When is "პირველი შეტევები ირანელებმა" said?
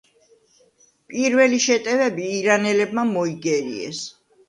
1.11-3.07